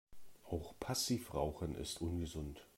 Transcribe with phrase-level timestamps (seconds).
[0.49, 2.65] Auch Passivrauchen ist ungesund.